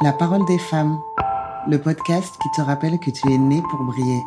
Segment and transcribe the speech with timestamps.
[0.00, 1.00] La parole des femmes,
[1.66, 4.22] le podcast qui te rappelle que tu es né pour briller.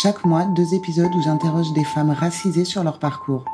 [0.00, 3.44] Chaque mois, deux épisodes où j'interroge des femmes racisées sur leur parcours.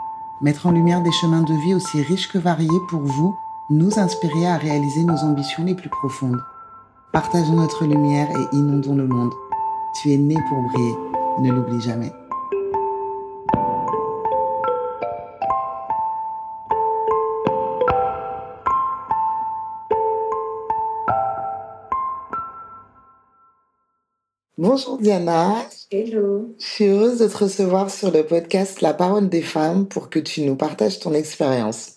[0.43, 3.35] Mettre en lumière des chemins de vie aussi riches que variés pour vous,
[3.71, 6.43] nous inspirer à réaliser nos ambitions les plus profondes.
[7.11, 9.33] Partageons notre lumière et inondons le monde.
[10.03, 10.95] Tu es né pour briller,
[11.41, 12.13] ne l'oublie jamais.
[24.59, 25.55] Bonjour Diana.
[25.93, 26.53] Hello.
[26.59, 30.19] Je suis heureuse de te recevoir sur le podcast La parole des femmes pour que
[30.19, 31.93] tu nous partages ton expérience.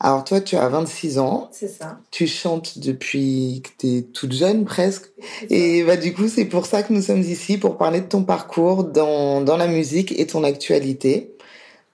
[0.00, 1.48] Alors toi, tu as 26 ans.
[1.52, 2.00] C'est ça.
[2.10, 5.12] Tu chantes depuis que tu es toute jeune presque.
[5.48, 8.24] Et bah, du coup, c'est pour ça que nous sommes ici, pour parler de ton
[8.24, 11.36] parcours dans, dans la musique et ton actualité.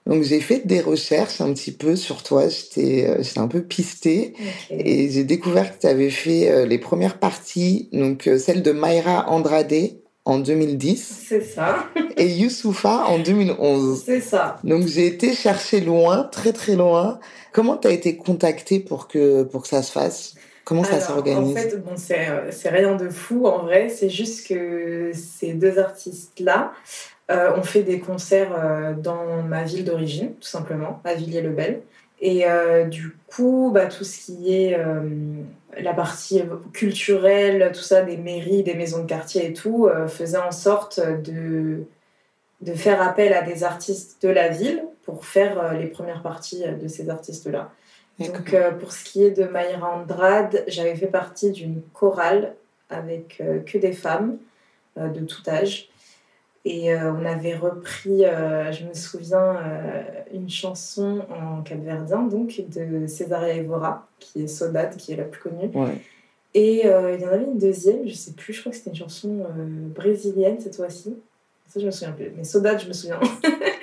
[0.09, 4.33] Donc j'ai fait des recherches un petit peu sur toi, j'étais euh, un peu pistée
[4.71, 8.71] et j'ai découvert que tu avais fait euh, les premières parties, donc euh, celle de
[8.71, 9.71] Mayra Andrade
[10.25, 11.25] en 2010.
[11.27, 11.85] C'est ça.
[12.17, 14.03] et Youssoufa en 2011.
[14.05, 14.57] C'est ça.
[14.63, 17.19] Donc j'ai été chercher loin, très très loin.
[17.51, 20.35] Comment tu as été contactée pour que, pour que ça se fasse?
[20.65, 21.57] Comment ça s'organise?
[21.57, 26.73] En fait, bon, c'est rien de fou en vrai, c'est juste que ces deux artistes-là,
[27.31, 31.81] euh, on fait des concerts euh, dans ma ville d'origine, tout simplement, à Villiers-le-Bel.
[32.21, 34.77] Et euh, du coup, bah, tout ce qui est
[35.77, 40.51] la partie culturelle, tout ça, des mairies, des maisons de quartier et tout, faisait en
[40.51, 41.83] sorte de,
[42.61, 46.87] de faire appel à des artistes de la ville pour faire les premières parties de
[46.87, 47.71] ces artistes-là.
[48.19, 52.55] Donc, pour ce qui est de Mayra Andrade, j'avais fait partie d'une chorale
[52.89, 54.37] avec que des femmes
[54.97, 55.89] de tout âge.
[56.69, 62.61] Et euh, on avait repris, euh, je me souviens, euh, une chanson en capverdien, donc
[62.69, 65.71] de Césaria Evora, qui est Sodade, qui est la plus connue.
[66.53, 68.95] Et il y en avait une deuxième, je sais plus, je crois que c'était une
[68.95, 69.47] chanson
[69.95, 71.17] brésilienne cette fois-ci.
[71.67, 72.31] Ça, je me souviens plus.
[72.37, 73.19] Mais Sodade, je me souviens.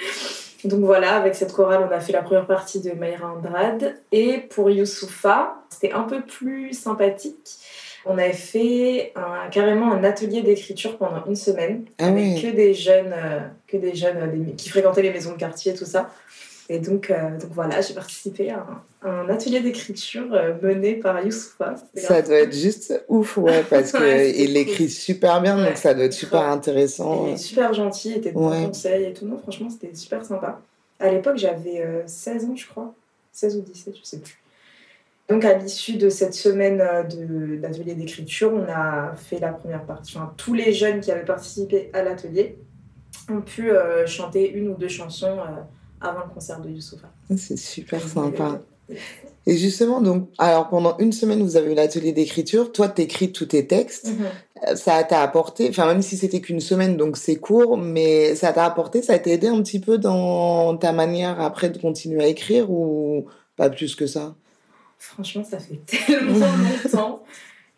[0.64, 3.96] donc voilà, avec cette chorale, on a fait la première partie de Mayra Andrade.
[4.12, 7.58] Et pour Youssoufa, c'était un peu plus sympathique
[8.06, 9.12] on avait fait
[9.50, 13.94] carrément un atelier d'écriture pendant une semaine ah avec que des jeunes, euh, que des
[13.94, 16.10] jeunes euh, qui fréquentaient les maisons de quartier et tout ça.
[16.68, 18.66] Et donc, euh, donc voilà, j'ai participé à
[19.02, 20.26] un, atelier d'écriture
[20.62, 21.76] mené par Youssoufa.
[21.94, 26.12] Ça doit être juste ouf, ouais, parce qu'il écrit super bien, donc ça doit être
[26.12, 27.26] super intéressant.
[27.28, 29.26] Il est super gentil, il était de bons conseils et tout.
[29.26, 30.60] Non, franchement, c'était super sympa.
[30.98, 32.92] À l'époque, j'avais 16 ans, je crois.
[33.32, 34.36] 16 ou 17, je sais plus.
[35.28, 40.16] Donc, à l'issue de cette semaine euh, d'atelier d'écriture, on a fait la première partie.
[40.16, 42.58] Enfin, tous les jeunes qui avaient participé à l'atelier
[43.28, 45.62] ont pu euh, chanter une ou deux chansons euh,
[46.00, 47.08] avant le concert de Youssoufa.
[47.36, 48.60] C'est super sympa.
[49.48, 52.70] Et justement, donc, alors pendant une semaine, vous avez eu l'atelier d'écriture.
[52.70, 54.08] Toi, tu écris tous tes textes.
[54.08, 54.76] Mhm.
[54.76, 58.64] Ça t'a apporté, enfin, même si c'était qu'une semaine, donc c'est court, mais ça t'a
[58.64, 62.70] apporté, ça t'a aidé un petit peu dans ta manière après de continuer à écrire
[62.70, 63.26] ou
[63.56, 64.36] pas plus que ça?
[64.98, 66.46] Franchement, ça fait tellement
[66.84, 67.24] longtemps.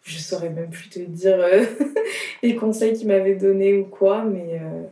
[0.03, 1.65] Je saurais même plus te dire euh,
[2.43, 4.85] les conseils qu'il m'avait donnés ou quoi, mais, euh,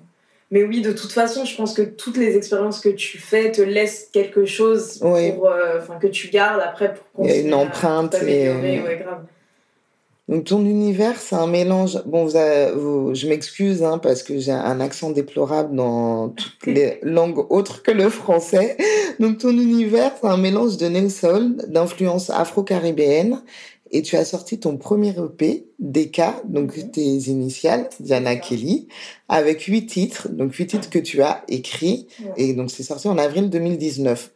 [0.50, 3.62] mais oui, de toute façon, je pense que toutes les expériences que tu fais te
[3.62, 5.16] laissent quelque chose pour,
[5.48, 7.24] euh, que tu gardes après pour.
[7.24, 8.14] Il y a une empreinte.
[8.22, 8.50] et...
[8.50, 9.24] ouais, grave.
[10.28, 12.02] Donc ton univers, c'est un mélange.
[12.04, 17.46] Bon, vous, je m'excuse hein, parce que j'ai un accent déplorable dans toutes les langues
[17.50, 18.76] autres que le français.
[19.20, 23.42] Donc ton univers, c'est un mélange de neo soul, d'influence afro-caribéenne.
[23.92, 28.88] Et tu as sorti ton premier EP, DK, donc tes initiales, Diana Kelly,
[29.28, 32.08] avec huit titres, donc huit titres que tu as écrits.
[32.36, 34.32] Et donc c'est sorti en avril 2019.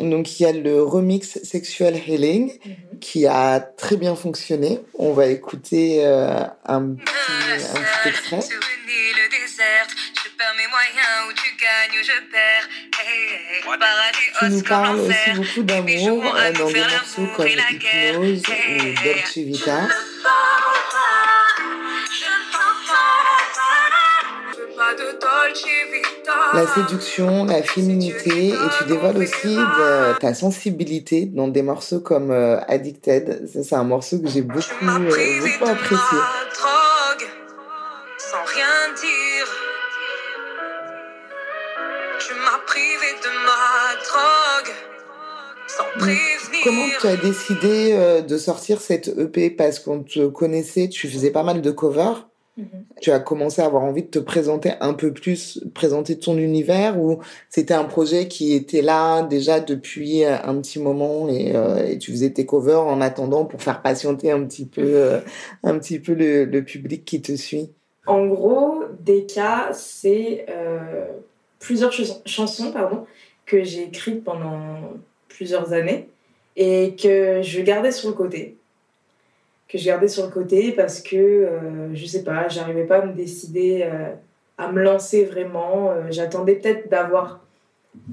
[0.00, 2.98] Donc il y a le remix Sexual Healing mhm.
[3.00, 4.80] qui a très bien fonctionné.
[4.98, 7.12] On va écouter euh, un, petit,
[7.52, 8.40] un petit extrait.
[14.38, 19.88] Tu nous parles aussi beaucoup d'amour euh, dans des morceaux comme Hypnose ou Dolce Vita.
[26.54, 29.56] La séduction, la féminité, et tu dévoiles aussi
[30.20, 33.48] ta sensibilité dans des morceaux comme euh, Addicted.
[33.52, 36.18] C'est un morceau que j'ai beaucoup, euh, beaucoup apprécié.
[38.18, 39.46] Sans rien dire,
[42.18, 44.74] tu m'as privé de ma drogue.
[45.66, 46.60] Sans prévenir.
[46.64, 51.30] Comment tu as décidé euh, de sortir cette EP Parce qu'on te connaissait, tu faisais
[51.30, 52.28] pas mal de covers.
[52.58, 52.86] Mhm.
[53.00, 57.00] Tu as commencé à avoir envie de te présenter un peu plus, présenter ton univers
[57.00, 62.10] ou c'était un projet qui était là déjà depuis un petit moment et, euh, tu
[62.10, 65.20] faisais tes covers en attendant pour faire patienter un petit peu, euh,
[65.62, 67.70] un petit peu le, public qui te suit?
[68.06, 68.82] En gros,
[69.32, 71.06] cas c'est euh,
[71.60, 71.92] plusieurs
[72.26, 73.06] chansons pardon,
[73.46, 74.80] que j'ai écrites pendant
[75.28, 76.08] plusieurs années
[76.56, 78.57] et que je gardais sur le côté
[79.68, 83.06] que je gardais sur le côté parce que, euh, je sais pas, j'arrivais pas à
[83.06, 84.14] me décider euh,
[84.56, 85.90] à me lancer vraiment.
[85.90, 87.40] Euh, j'attendais peut-être d'avoir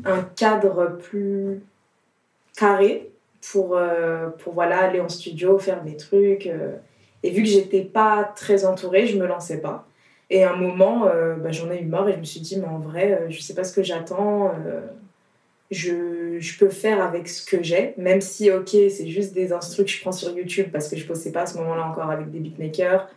[0.04, 1.62] un cadre plus
[2.58, 3.10] carré
[3.52, 3.78] pour,
[4.40, 6.50] pour voilà, aller en studio, faire mes trucs.
[7.22, 9.86] et vu que j'étais pas très entourée, je me lançais pas.
[10.32, 11.06] Et à un moment,
[11.38, 13.54] bah, j'en ai eu marre et je me suis dit, mais en vrai, je sais
[13.54, 14.52] pas ce que j'attends
[15.72, 19.84] je, je, peux faire avec ce que j'ai, même si, ok, c'est juste des instructions
[19.84, 22.10] que je prends sur YouTube parce que je ne bossais pas à ce moment-là encore
[22.10, 23.10] avec des beatmakers.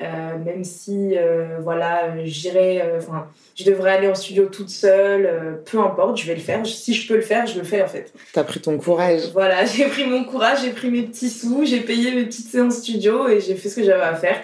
[0.00, 3.26] Euh, même si, euh, voilà, j'irai, euh, enfin,
[3.56, 6.64] je devrais aller en studio toute seule, peu importe, je vais le faire.
[6.66, 8.12] Si je peux le faire, je le fais en fait.
[8.32, 9.32] T'as pris ton courage.
[9.32, 12.78] Voilà, j'ai pris mon courage, j'ai pris mes petits sous, j'ai payé mes petites séances
[12.78, 14.40] studio et j'ai fait ce que j'avais à faire.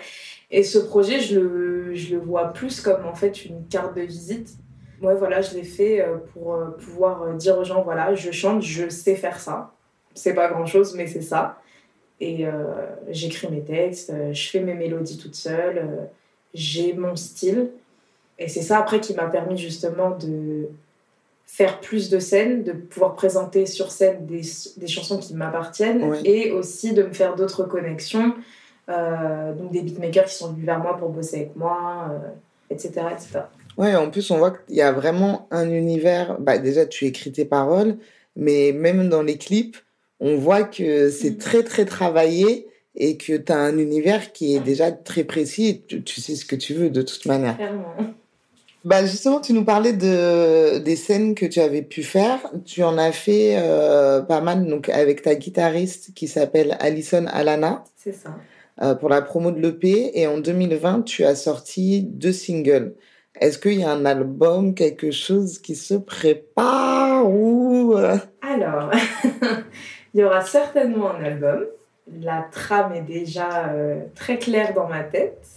[0.51, 4.03] Et ce projet, je le, je le vois plus comme en fait une carte de
[4.03, 4.57] visite
[5.03, 8.31] ouais, voilà, je l'ai fait euh, pour euh, pouvoir euh, dire aux gens, voilà, je
[8.31, 9.73] chante, je sais faire ça.
[10.15, 11.59] C'est pas grand chose, mais c'est ça.
[12.21, 12.47] Et
[13.11, 16.09] j'écris mes textes, je fais mes mélodies toute seule,
[16.55, 17.71] j'ai mon style.
[18.39, 20.69] Et c'est ça après qui m'a permis justement de
[21.45, 24.43] faire plus de scènes, de pouvoir présenter sur scène des,
[24.77, 28.33] des chansons qui m'appartiennent et aussi de me faire d'autres connexions.
[28.89, 32.11] donc des beatmakers qui sont venus vers moi pour bosser avec moi,
[32.71, 33.41] etc., etc.
[33.77, 36.39] Ouais, en plus, on voit qu'il y a vraiment un univers.
[36.41, 37.97] Bah, déjà, tu écris tes paroles,
[38.37, 39.77] mais même dans les clips,
[40.21, 41.39] on voit que c'est mm.
[41.39, 45.83] très, très travaillé et que tu as un univers qui est déjà très précis.
[45.87, 47.57] Tu, sais ce que tu veux de toute manière.
[47.57, 47.95] Clairement.
[48.85, 52.39] Bah justement, tu nous parlais de, des scènes que tu avais pu faire.
[52.67, 57.83] Tu en as fait euh, pas mal donc, avec ta guitariste qui s'appelle Alison Alana.
[57.97, 58.37] C'est ça.
[58.83, 60.11] Euh, pour la promo de l'EP.
[60.15, 62.95] Et en 2020, tu as sorti deux singles.
[63.41, 67.95] Est-ce qu'il y a un album, quelque chose qui se prépare ou...
[67.97, 68.17] Euh?
[68.41, 68.93] Alors,
[70.15, 71.65] il y aura certainement un album.
[72.21, 75.49] La trame est déjà euh, très claire dans ma tête.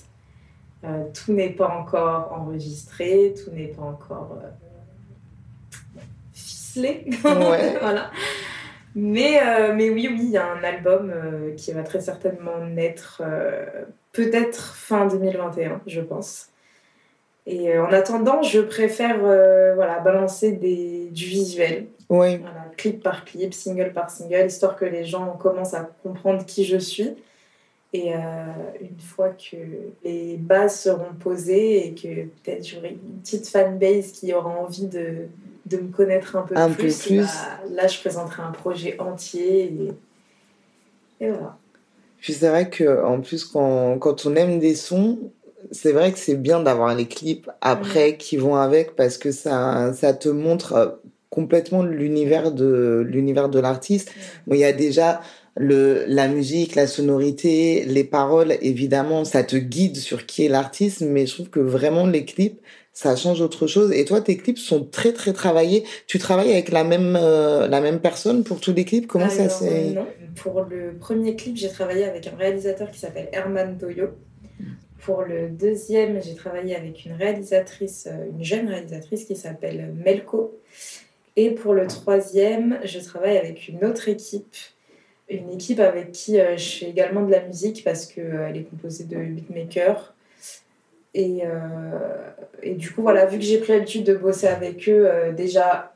[0.84, 4.40] Euh, tout n'est pas encore enregistré, tout n'est pas encore
[6.34, 7.06] ficelé.
[7.22, 8.10] voilà.
[8.96, 9.40] Mais,
[9.76, 11.14] mais oui, oui, il y a un album
[11.56, 13.22] qui va très certainement naître
[14.14, 16.50] peut-être fin 2021, je pense.
[17.50, 21.88] Et euh, en attendant, je préfère euh, voilà, balancer des, du visuel.
[22.10, 22.38] Oui.
[22.38, 26.66] Voilà, clip par clip, single par single, histoire que les gens commencent à comprendre qui
[26.66, 27.16] je suis.
[27.94, 28.18] Et euh,
[28.82, 29.56] une fois que
[30.04, 35.28] les bases seront posées et que peut-être j'aurai une petite fanbase qui aura envie de,
[35.66, 37.26] de me connaître un peu un plus, peu plus.
[37.26, 39.74] Bah, là je présenterai un projet entier.
[41.20, 41.58] Et, et voilà.
[42.20, 45.32] Puis c'est vrai qu'en plus, quand, quand on aime des sons,
[45.72, 49.94] c'est vrai que c'est bien d'avoir les clips après qui vont avec parce que ça,
[49.94, 50.88] ça te montre euh,
[51.30, 54.12] complètement l'univers de l'univers de l'artiste.
[54.50, 55.22] il y a déjà
[55.56, 61.02] le, la musique, la sonorité, les paroles, évidemment, ça te guide sur qui est l'artiste,
[61.02, 62.62] mais je trouve que vraiment les clips,
[62.94, 63.92] ça change autre chose.
[63.92, 65.84] Et toi, tes clips sont très très travaillés.
[66.08, 69.08] Tu travailles avec la même euh, la même personne pour tous les clips?
[69.08, 73.30] Comment ça c'est Non, pour le premier clip, j'ai travaillé avec un réalisateur qui s'appelle
[73.32, 74.10] Herman Toyo.
[75.08, 80.60] Pour le deuxième, j'ai travaillé avec une réalisatrice, euh, une jeune réalisatrice qui s'appelle Melko.
[81.38, 84.58] Et pour le troisième, je travaille avec une autre équipe,
[85.30, 88.64] une équipe avec qui euh, je fais également de la musique parce qu'elle euh, est
[88.64, 90.14] composée de beatmakers.
[91.14, 91.44] Et,
[92.62, 95.96] et, du coup, voilà, vu que j'ai pris l'habitude de bosser avec eux déjà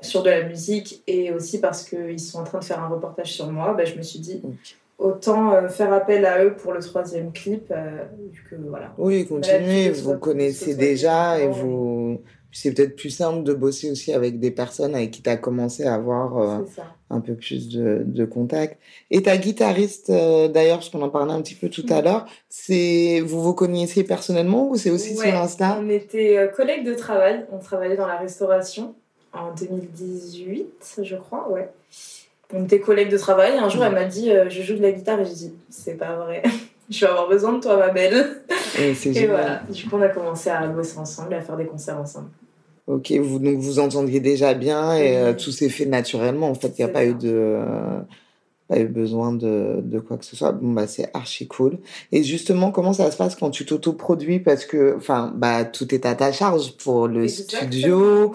[0.00, 3.32] sur de la musique et aussi parce qu'ils sont en train de faire un reportage
[3.32, 4.40] sur moi, bah, je me suis dit,
[4.98, 7.70] autant euh, faire appel à eux pour le troisième clip.
[7.70, 8.04] Euh,
[8.50, 8.92] que, voilà.
[8.98, 12.20] Oui, continuez, vous connaissez déjà et vous.
[12.56, 15.82] C'est peut-être plus simple de bosser aussi avec des personnes avec qui tu as commencé
[15.82, 16.64] à avoir euh,
[17.10, 18.78] un peu plus de, de contact.
[19.10, 22.04] Et ta guitariste, d'ailleurs, parce qu'on en parlait un petit peu tout à mm.
[22.04, 25.80] l'heure, c'est vous vous connaissiez personnellement ou c'est aussi sur Insta?
[25.80, 28.94] On était collègues de travail, on travaillait dans la restauration
[29.32, 31.68] en 2018, je crois, ouais
[32.54, 33.58] on était collègues de travail.
[33.58, 35.20] Un jour, elle m'a dit euh, Je joue de la guitare.
[35.20, 36.42] Et j'ai dit C'est pas vrai.
[36.90, 38.42] je vais avoir besoin de toi, ma belle.
[38.78, 38.92] Et,
[39.26, 39.62] voilà.
[39.68, 42.28] Du coup, on a commencé à bosser ensemble, à faire des concerts ensemble.
[42.86, 46.50] Ok, vous, donc vous entendiez déjà bien et euh, tout s'est fait naturellement.
[46.50, 47.58] En fait, il n'y a pas eu de.
[48.68, 50.52] Pas eu besoin de, de quoi que ce soit.
[50.52, 51.78] Bon, bah, c'est archi cool.
[52.12, 54.40] Et justement, comment ça se passe quand tu t'autoproduis?
[54.40, 58.32] Parce que, enfin, bah, tout est à ta charge pour le studio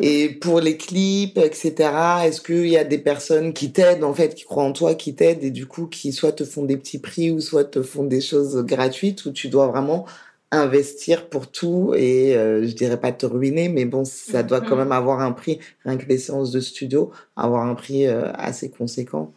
[0.00, 1.90] et pour les clips, etc.
[2.24, 5.14] Est-ce qu'il y a des personnes qui t'aident, en fait, qui croient en toi, qui
[5.14, 8.04] t'aident et du coup, qui soit te font des petits prix ou soit te font
[8.04, 10.06] des choses gratuites où tu dois vraiment
[10.52, 14.74] investir pour tout et euh, je dirais pas te ruiner mais bon ça doit quand
[14.74, 14.78] mm-hmm.
[14.78, 18.70] même avoir un prix rien que les séances de studio avoir un prix euh, assez
[18.70, 19.32] conséquent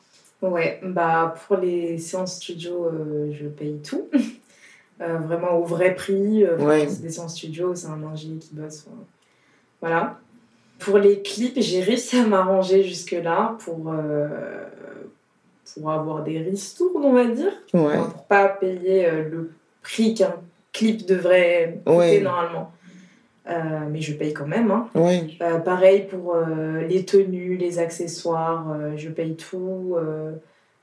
[0.50, 4.10] Ouais, bah pour les séances studio, euh, je paye tout.
[5.02, 6.46] Euh, vraiment au vrai prix.
[6.46, 8.86] Euh, c'est des séances studio, c'est un ingé qui bosse.
[9.82, 10.18] voilà.
[10.80, 13.94] Pour les clips, j'ai réussi à m'arranger jusque-là pour,
[15.74, 17.52] pour avoir des ristournes, on va dire.
[17.74, 17.98] Ouais.
[17.98, 20.36] pour pas payer le prix qu'un
[20.72, 22.72] clip devrait coûter normalement.
[23.48, 24.72] Euh, mais je paye quand même.
[24.72, 24.90] Hein.
[25.42, 29.98] Euh, pareil pour euh, les tenues, les accessoires, je paye tout.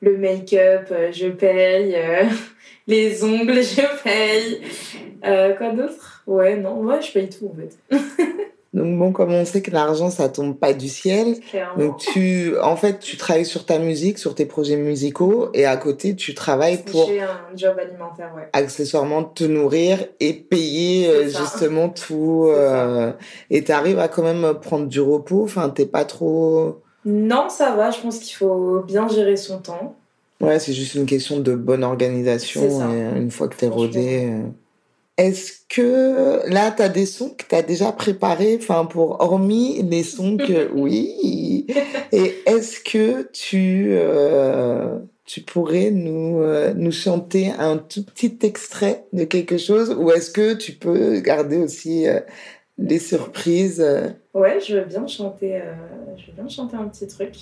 [0.01, 1.97] le make-up, je paye.
[2.87, 5.57] les ongles, je paye.
[5.57, 6.23] quoi d'autre?
[6.27, 7.97] Ouais, non, ouais, je paye tout en fait.
[8.75, 11.37] Donc bon, comme on sait que l'argent, ça tombe pas du ciel,
[11.77, 15.77] donc tu, en fait, tu travailles sur ta musique, sur tes projets musicaux, et à
[15.77, 17.07] côté, tu travailles pour...
[17.07, 18.49] J'ai un job alimentaire, ouais.
[18.55, 22.47] Accessoirement, te nourrir et payer euh, justement tout.
[22.49, 23.13] Euh,
[23.51, 26.81] et tu arrives à quand même prendre du repos, enfin, t'es pas trop...
[27.05, 29.97] Non, ça va, je pense qu'il faut bien gérer son temps.
[30.41, 34.31] Ouais, c'est juste une question de bonne organisation, et une fois que t'es rodé...
[34.33, 34.47] Euh,
[35.19, 39.83] est-ce que là, tu as des sons que tu as déjà préparés, enfin, pour hormis
[39.83, 40.71] les sons que.
[40.75, 41.67] Oui.
[42.13, 49.05] Et est-ce que tu, euh, tu pourrais nous, euh, nous chanter un tout petit extrait
[49.13, 49.95] de quelque chose?
[49.99, 52.21] Ou est-ce que tu peux garder aussi euh,
[52.79, 53.85] des surprises?
[54.33, 55.61] Ouais, je veux bien chanter,
[56.17, 57.35] je veux bien chanter un petit truc.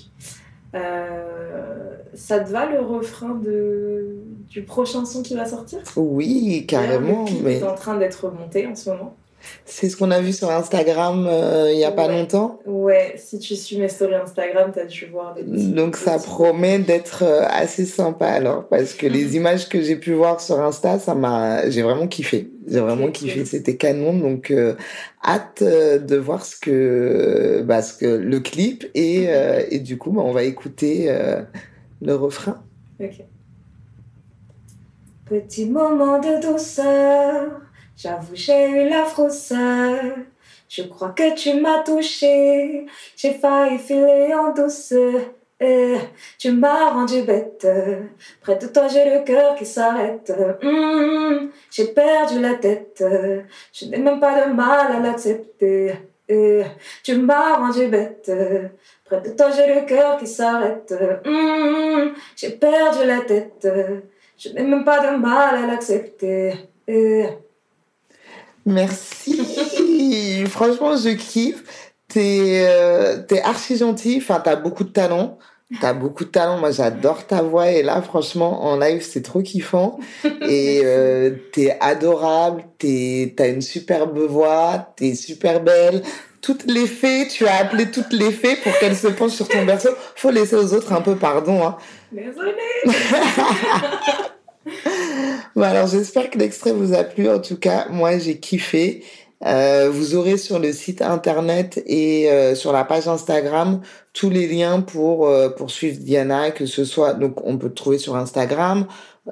[0.75, 4.17] Euh, ça te va le refrain de,
[4.49, 5.81] du prochain son qui va sortir?
[5.97, 7.25] Oui, carrément.
[7.25, 7.59] Le mais...
[7.59, 9.17] est en train d'être monté en ce moment.
[9.65, 12.61] C'est ce qu'on a vu sur Instagram euh, il n'y a pas longtemps.
[12.67, 16.79] Ouais, si tu suis mes stories Instagram, tu as dû voir des Donc ça promet
[16.79, 20.99] d'être euh, assez sympa alors, parce que les images que j'ai pu voir sur Insta,
[20.99, 22.51] ça m'a, j'ai vraiment kiffé.
[22.69, 24.13] J'ai vraiment kiffé, c'était canon.
[24.13, 24.75] Donc euh,
[25.25, 29.29] hâte de voir ce que, bah, ce que le clip et,
[29.71, 31.13] et du coup, bah, on va écouter
[32.03, 32.63] le refrain.
[33.01, 33.25] Ok.
[35.27, 37.61] Petit moment de douceur
[38.03, 40.01] J'avoue, j'ai eu la froisseur.
[40.71, 42.87] Je crois que tu m'as touché.
[43.15, 45.21] J'ai failli filer en douceur.
[45.61, 45.99] Eh,
[46.39, 47.67] tu m'as rendu bête.
[48.41, 50.33] Près de toi, j'ai le cœur qui s'arrête.
[50.63, 53.05] Hmm, j'ai perdu la tête.
[53.75, 55.93] Je n'ai même pas de mal à l'accepter.
[56.27, 56.63] Eh,
[57.05, 58.33] tu m'as rendu bête.
[59.05, 60.95] Près de toi, j'ai le cœur qui s'arrête.
[61.27, 63.69] Hmm, j'ai perdu la tête.
[64.39, 66.55] Je n'ai même pas de mal à l'accepter.
[66.89, 67.27] Eh,
[68.67, 70.45] Merci.
[70.49, 71.63] Franchement, je kiffe.
[72.09, 74.19] T'es euh, archi gentil.
[74.21, 75.39] Enfin, t'as beaucoup de talent.
[75.81, 76.59] T'as beaucoup de talent.
[76.59, 77.71] Moi, j'adore ta voix.
[77.71, 80.01] Et là, franchement, en live, c'est trop kiffant.
[80.25, 82.65] Et euh, t'es adorable.
[82.79, 84.93] T'as une superbe voix.
[84.97, 86.03] T'es super belle.
[86.41, 89.67] Toutes les fées, tu as appelé toutes les fées pour qu'elles se penchent sur ton
[89.67, 89.91] berceau.
[90.17, 91.63] Faut laisser aux autres un peu pardon.
[91.63, 91.77] Hein.
[92.11, 92.55] Désolée.
[95.57, 97.29] bon, alors j'espère que l'extrait vous a plu.
[97.29, 99.05] En tout cas, moi j'ai kiffé.
[99.47, 103.81] Euh, vous aurez sur le site internet et euh, sur la page Instagram
[104.13, 107.97] tous les liens pour euh, poursuivre Diana, que ce soit donc on peut te trouver
[107.97, 108.87] sur Instagram,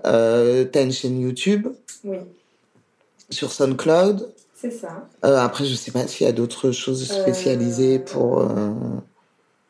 [0.06, 1.68] euh, t'as une chaîne YouTube,
[2.04, 2.18] oui,
[3.28, 4.32] sur SoundCloud.
[4.54, 5.06] C'est ça.
[5.22, 8.42] Après, je sais pas s'il y a d'autres choses spécialisées pour.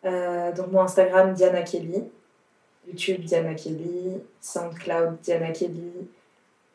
[0.05, 2.05] donc mon Instagram Diana Kelly.
[2.88, 5.92] YouTube Diana Kelly, SoundCloud Diana Kelly,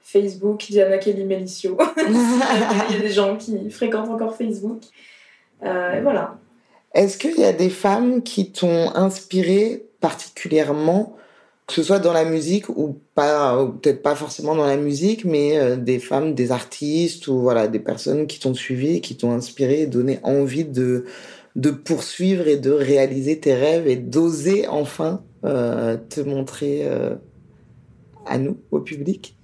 [0.01, 1.77] Facebook Diana Kelly Melicio.
[1.97, 4.81] Il y a des gens qui fréquentent encore Facebook.
[5.63, 6.37] Euh, et voilà.
[6.93, 11.15] Est-ce qu'il y a des femmes qui t'ont inspiré particulièrement,
[11.65, 15.57] que ce soit dans la musique ou pas, peut-être pas forcément dans la musique, mais
[15.57, 19.81] euh, des femmes, des artistes ou voilà, des personnes qui t'ont suivi, qui t'ont inspiré
[19.81, 21.05] et donné envie de,
[21.55, 27.15] de poursuivre et de réaliser tes rêves et d'oser enfin euh, te montrer euh,
[28.25, 29.37] à nous, au public?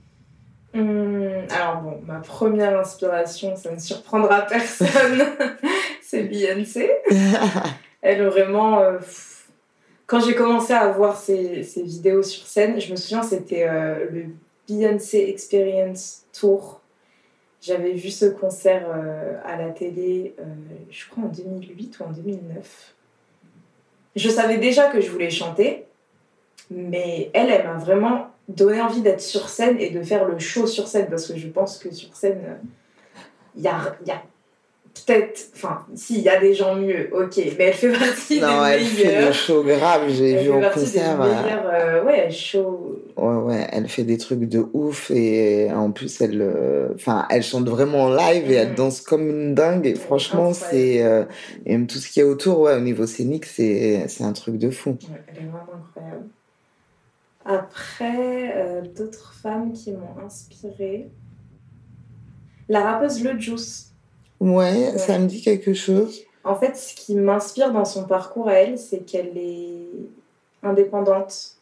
[0.74, 5.24] Hum, Alors bon, ma première inspiration, ça ne surprendra personne,
[6.02, 6.90] c'est Beyoncé.
[8.02, 8.80] Elle vraiment...
[8.80, 8.98] Euh,
[10.08, 13.68] quand j'ai commencé à voir ses, vidéos sur scène, je me souviens, c'était
[14.12, 14.26] le
[14.68, 16.82] Beyoncé Experience Tour.
[17.62, 18.90] J'avais vu ce concert
[19.44, 20.36] à la télé,
[20.90, 22.96] je crois en 2008 ou en 2009.
[24.16, 25.86] Je savais déjà que je voulais chanter,
[26.72, 30.68] Mais elle, elle m'a vraiment donné envie d'être sur scène et de faire le show
[30.68, 32.60] sur scène parce que je pense que sur scène,
[33.56, 34.22] il y a, y a
[34.94, 38.72] peut-être, enfin, s'il y a des gens mieux, ok, mais elle fait partie non, des
[38.72, 41.18] elle fait le show grave, j'ai vu en concert.
[41.18, 43.02] Des meilleurs, euh, ouais, show.
[43.18, 46.90] Ouais, ouais, elle fait des trucs de ouf et en plus, elle, euh,
[47.30, 51.26] elle chante vraiment en live et elle danse comme une dingue et franchement, c'est, euh,
[51.66, 54.34] et même tout ce qu'il y a autour, ouais, au niveau scénique, c'est, c'est un
[54.34, 54.92] truc de fou.
[54.92, 56.28] Ouais, elle est vraiment incroyable.
[57.46, 61.10] Après, d'autres femmes qui m'ont inspirée.
[62.68, 63.89] La rappeuse Le Juice.
[64.40, 66.22] Ouais, ça me dit quelque chose.
[66.44, 69.88] En fait, ce qui m'inspire dans son parcours à elle, c'est qu'elle est
[70.64, 71.56] indépendante.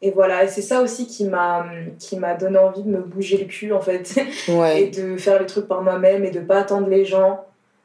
[0.00, 1.66] Et voilà, et c'est ça aussi qui m'a
[1.98, 4.14] qui m'a donné envie de me bouger le cul en fait
[4.48, 4.82] ouais.
[4.82, 7.44] et de faire les trucs par moi-même et de pas attendre les gens.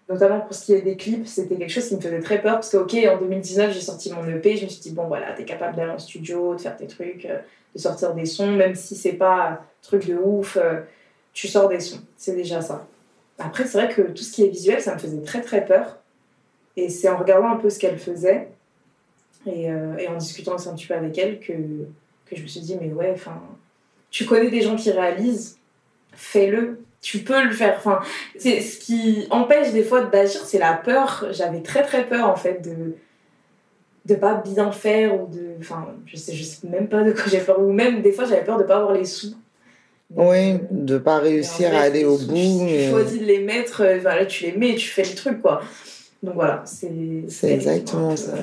[0.09, 2.55] Notamment pour ce qui est des clips, c'était quelque chose qui me faisait très peur
[2.55, 5.31] parce que ok, en 2019 j'ai sorti mon EP, je me suis dit bon voilà,
[5.31, 7.39] t'es capable d'aller en studio, de faire tes trucs, euh,
[7.73, 10.81] de sortir des sons, même si c'est pas truc de ouf, euh,
[11.31, 12.85] tu sors des sons, c'est déjà ça.
[13.39, 15.97] Après, c'est vrai que tout ce qui est visuel, ça me faisait très très peur.
[16.77, 18.49] Et c'est en regardant un peu ce qu'elle faisait
[19.45, 22.77] et, euh, en discutant un petit peu avec elle que, que je me suis dit,
[22.79, 23.41] mais ouais, enfin,
[24.09, 25.57] tu connais des gens qui réalisent,
[26.13, 26.79] fais-le.
[27.01, 27.75] Tu peux le faire.
[27.77, 27.99] Enfin,
[28.37, 31.27] c'est ce qui empêche des fois d'agir, c'est la peur.
[31.31, 32.95] J'avais très très peur en fait de
[34.05, 37.23] de pas bien faire ou de enfin je sais je sais même pas de quoi
[37.27, 39.33] j'ai peur ou même des fois j'avais peur de pas avoir les sous
[40.15, 42.67] oui, de pas réussir à aller au bout.
[42.67, 45.61] Tu choisis de les mettre, voilà, tu les mets, tu fais le truc, quoi.
[46.21, 46.91] Donc voilà, c'est.
[47.27, 48.33] C'est exactement ça.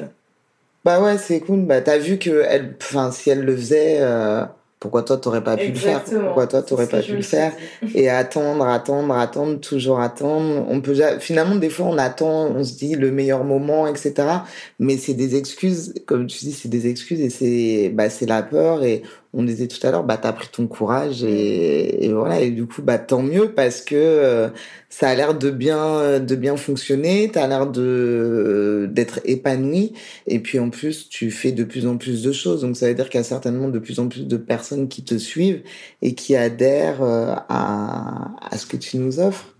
[0.84, 1.62] Bah ouais, c'est cool.
[1.62, 4.44] Bah t'as vu que elle, enfin, si elle le faisait, euh,
[4.78, 6.02] pourquoi toi t'aurais pas pu le faire?
[6.02, 7.52] Pourquoi toi t'aurais pas pu le faire?
[7.94, 10.64] Et attendre, attendre, attendre, toujours attendre.
[10.68, 14.14] On peut finalement des fois on attend, on se dit le meilleur moment, etc.
[14.78, 18.42] Mais c'est des excuses, comme tu dis, c'est des excuses et c'est bah c'est la
[18.42, 22.40] peur et on disait tout à l'heure, bah t'as pris ton courage et, et, voilà.
[22.40, 24.48] Et du coup bah tant mieux parce que euh,
[24.88, 29.92] ça a l'air de bien de bien fonctionner, t'as l'air de d'être épanoui.
[30.26, 32.62] Et puis en plus tu fais de plus en plus de choses.
[32.62, 35.04] Donc ça veut dire qu'il y a certainement de plus en plus de personnes qui
[35.04, 35.62] te suivent
[36.02, 39.54] et qui adhèrent euh, à à ce que tu nous offres.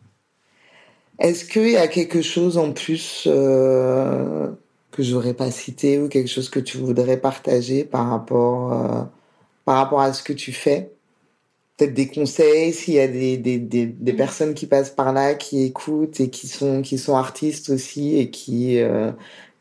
[1.20, 4.48] Est-ce qu'il y a quelque chose en plus euh,
[4.90, 9.02] que j'aurais pas cité ou quelque chose que tu voudrais partager par rapport euh,
[9.70, 10.90] par rapport à ce que tu fais
[11.76, 15.34] Peut-être des conseils, s'il y a des, des, des, des, personnes qui passent par là,
[15.34, 19.12] qui écoutent et qui sont, qui sont artistes aussi et qui, euh,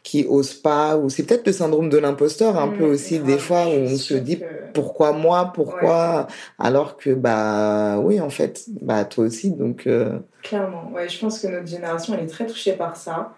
[0.02, 0.98] qui osent pas.
[0.98, 4.16] Ou c'est peut-être le syndrome de l'imposteur un peu aussi, des fois, où on se
[4.16, 4.42] dit
[4.74, 6.26] pourquoi moi, pourquoi
[6.58, 9.52] Alors que, bah oui, en fait, bah toi aussi.
[9.52, 13.36] Donc, euh, Clairement, ouais, je pense que notre génération, elle est très touchée par ça.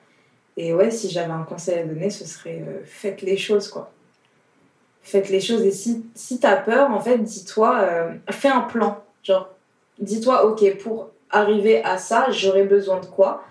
[0.55, 3.91] Et ouais, si j'avais un conseil à donner, ce serait euh, faites les choses, quoi
[5.01, 5.63] faites les choses.
[5.63, 9.03] Et si, si tu peur, en fait, dis-toi, euh, fais un plan.
[9.23, 9.49] Genre,
[9.99, 13.43] dis-toi, ok, pour arriver à ça, j'aurais besoin de quoi?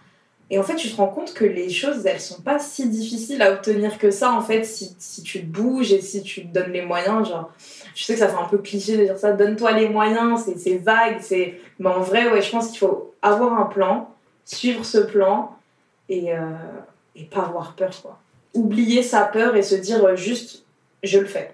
[0.52, 3.40] Et en fait, tu te rends compte que les choses, elles sont pas si difficiles
[3.40, 6.72] à obtenir que ça, en fait, si, si tu bouges et si tu te donnes
[6.72, 7.28] les moyens.
[7.28, 7.50] Genre,
[7.94, 10.78] je sais que ça fait un peu cliché de dire ça, donne-toi les moyens, c'est
[10.78, 11.60] vague, c'est...
[11.78, 14.10] Mais en vrai, ouais, je pense qu'il faut avoir un plan,
[14.44, 15.56] suivre ce plan
[16.08, 16.40] et, euh,
[17.14, 18.18] et pas avoir peur, quoi.
[18.52, 20.64] Oublier sa peur et se dire juste
[21.02, 21.50] je le fais.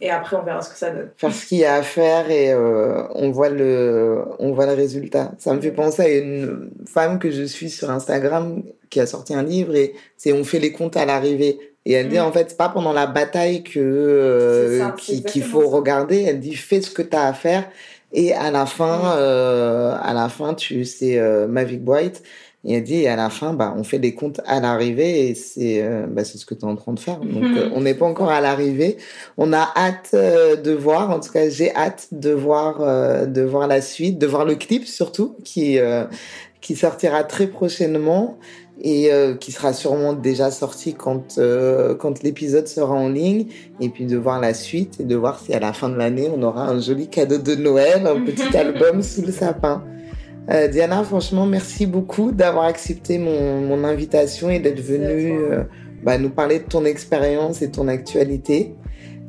[0.00, 1.10] Et après, on verra ce que ça donne.
[1.16, 4.74] Faire ce qu'il y a à faire et euh, on, voit le, on voit le
[4.74, 5.32] résultat.
[5.38, 9.34] Ça me fait penser à une femme que je suis sur Instagram qui a sorti
[9.34, 11.58] un livre et c'est On fait les comptes à l'arrivée.
[11.84, 12.22] Et elle dit, mm.
[12.22, 16.22] en fait, c'est pas pendant la bataille que euh, qu'il faut regarder.
[16.22, 17.68] Elle dit, fais ce que tu as à faire.
[18.12, 19.16] Et à la fin, mm.
[19.16, 22.22] euh, à la fin, tu c'est euh, Mavic White
[22.68, 25.82] et elle dit, à la fin, bah, on fait des comptes à l'arrivée et c'est
[25.82, 27.18] euh, bah, ce que tu es en train de faire.
[27.20, 28.98] Donc, euh, on n'est pas encore à l'arrivée.
[29.38, 33.68] On a hâte euh, de voir, en tout cas, j'ai hâte de voir, de voir
[33.68, 35.78] la suite, de voir le clip surtout, qui,
[36.60, 38.36] qui sortira très prochainement
[38.82, 41.40] et qui sera sûrement déjà sorti quand,
[41.98, 43.46] quand l'épisode sera en ligne.
[43.80, 46.28] Et puis de voir la suite et de voir si à la fin de l'année,
[46.34, 49.82] on aura un joli cadeau de Noël, un petit album sous le sapin.
[50.50, 55.64] Euh, Diana, franchement, merci beaucoup d'avoir accepté mon, mon, invitation et d'être venue euh,
[56.02, 58.74] bah, nous parler de ton expérience et ton actualité.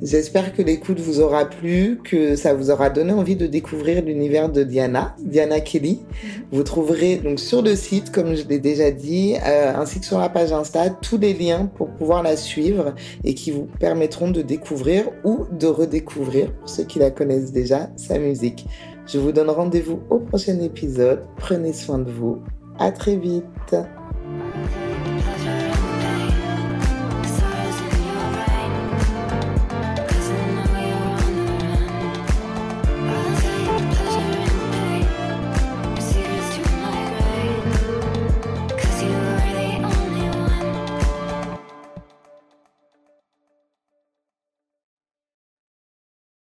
[0.02, 4.50] J'espère que l'écoute vous aura plu, que ça vous aura donné envie de découvrir l'univers
[4.50, 5.96] de Diana, Diana Kelly.
[6.00, 6.28] Mm-hmm.
[6.54, 10.20] Vous trouverez donc sur le site, comme je l'ai déjà dit, euh, ainsi que sur
[10.20, 14.42] la page Insta, tous les liens pour pouvoir la suivre et qui vous permettront de
[14.42, 18.68] découvrir ou de redécouvrir, pour ceux qui la connaissent déjà, sa musique.
[19.12, 21.24] Je vous donne rendez-vous au prochain épisode.
[21.38, 22.44] Prenez soin de vous.
[22.78, 23.76] À très vite.